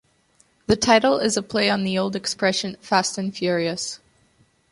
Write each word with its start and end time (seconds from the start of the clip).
The 0.65 0.75
title 0.75 1.19
is 1.19 1.37
a 1.37 1.43
play 1.43 1.69
on 1.69 1.83
the 1.83 1.99
old 1.99 2.15
expression 2.15 2.75
"fast 2.81 3.19
and 3.19 3.37
furious". 3.37 3.99